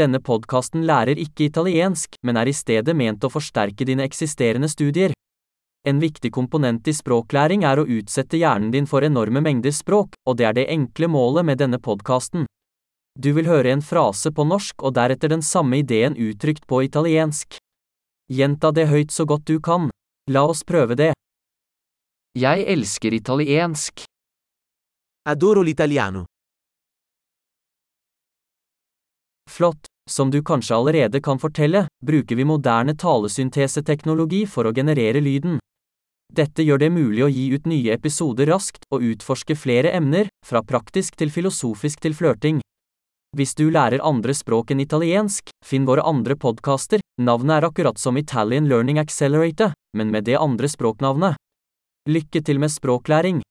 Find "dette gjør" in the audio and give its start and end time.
36.30-36.78